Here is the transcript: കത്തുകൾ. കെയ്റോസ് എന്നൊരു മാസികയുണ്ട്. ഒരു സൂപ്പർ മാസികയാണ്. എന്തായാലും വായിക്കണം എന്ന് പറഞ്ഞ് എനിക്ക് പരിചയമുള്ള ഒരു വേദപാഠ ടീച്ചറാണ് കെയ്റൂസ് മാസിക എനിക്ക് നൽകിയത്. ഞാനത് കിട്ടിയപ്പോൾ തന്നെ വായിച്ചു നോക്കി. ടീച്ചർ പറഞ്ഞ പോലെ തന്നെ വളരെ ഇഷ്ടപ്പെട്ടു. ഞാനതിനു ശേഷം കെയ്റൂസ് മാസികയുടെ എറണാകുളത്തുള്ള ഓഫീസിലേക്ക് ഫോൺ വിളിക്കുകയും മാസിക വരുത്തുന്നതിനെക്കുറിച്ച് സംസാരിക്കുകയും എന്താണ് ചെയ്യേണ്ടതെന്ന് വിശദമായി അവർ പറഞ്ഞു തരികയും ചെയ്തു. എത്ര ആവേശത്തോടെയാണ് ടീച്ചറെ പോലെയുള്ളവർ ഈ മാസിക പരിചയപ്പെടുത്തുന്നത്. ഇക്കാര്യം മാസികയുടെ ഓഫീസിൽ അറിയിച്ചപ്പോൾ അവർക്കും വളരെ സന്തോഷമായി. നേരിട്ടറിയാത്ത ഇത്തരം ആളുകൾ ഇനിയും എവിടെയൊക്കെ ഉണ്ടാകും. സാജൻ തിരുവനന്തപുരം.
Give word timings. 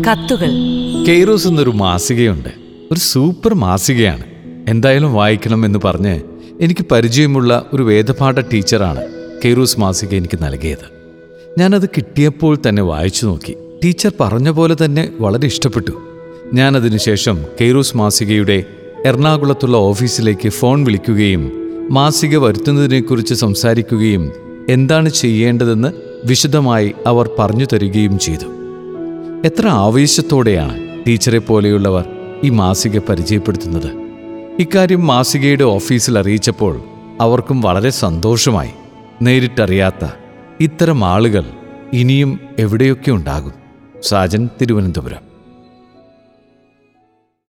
കത്തുകൾ. 0.00 0.50
കെയ്റോസ് 1.06 1.48
എന്നൊരു 1.48 1.70
മാസികയുണ്ട്. 1.70 2.48
ഒരു 2.92 3.00
സൂപ്പർ 3.00 3.54
മാസികയാണ്. 3.54 4.24
എന്തായാലും 4.68 5.14
വായിക്കണം 5.14 5.64
എന്ന് 5.64 5.78
പറഞ്ഞ് 5.84 6.20
എനിക്ക് 6.60 6.86
പരിചയമുള്ള 6.90 7.66
ഒരു 7.72 7.82
വേദപാഠ 7.82 8.40
ടീച്ചറാണ് 8.40 9.04
കെയ്റൂസ് 9.44 9.80
മാസിക 9.80 10.14
എനിക്ക് 10.14 10.38
നൽകിയത്. 10.42 10.92
ഞാനത് 11.58 11.88
കിട്ടിയപ്പോൾ 11.88 12.58
തന്നെ 12.68 12.82
വായിച്ചു 12.82 13.26
നോക്കി. 13.26 13.56
ടീച്ചർ 13.84 14.12
പറഞ്ഞ 14.20 14.50
പോലെ 14.50 14.76
തന്നെ 14.84 15.10
വളരെ 15.20 15.46
ഇഷ്ടപ്പെട്ടു. 15.46 15.92
ഞാനതിനു 16.54 16.98
ശേഷം 16.98 17.44
കെയ്റൂസ് 17.60 17.96
മാസികയുടെ 17.96 18.64
എറണാകുളത്തുള്ള 19.06 19.76
ഓഫീസിലേക്ക് 19.76 20.48
ഫോൺ 20.48 20.84
വിളിക്കുകയും 20.84 21.52
മാസിക 21.90 22.36
വരുത്തുന്നതിനെക്കുറിച്ച് 22.36 23.34
സംസാരിക്കുകയും 23.34 24.32
എന്താണ് 24.68 25.08
ചെയ്യേണ്ടതെന്ന് 25.08 25.92
വിശദമായി 26.24 26.92
അവർ 27.06 27.30
പറഞ്ഞു 27.38 27.66
തരികയും 27.72 28.18
ചെയ്തു. 28.18 28.63
എത്ര 29.44 29.68
ആവേശത്തോടെയാണ് 29.68 31.04
ടീച്ചറെ 31.06 31.38
പോലെയുള്ളവർ 31.38 32.04
ഈ 32.44 32.48
മാസിക 32.48 32.98
പരിചയപ്പെടുത്തുന്നത്. 32.98 33.90
ഇക്കാര്യം 34.58 35.06
മാസികയുടെ 35.06 35.64
ഓഫീസിൽ 35.64 36.18
അറിയിച്ചപ്പോൾ 36.18 36.82
അവർക്കും 37.20 37.60
വളരെ 37.60 37.90
സന്തോഷമായി. 37.90 38.70
നേരിട്ടറിയാത്ത 39.22 40.08
ഇത്തരം 40.60 41.04
ആളുകൾ 41.04 41.44
ഇനിയും 41.92 42.40
എവിടെയൊക്കെ 42.58 43.10
ഉണ്ടാകും. 43.10 43.52
സാജൻ 44.02 44.48
തിരുവനന്തപുരം. 44.60 45.33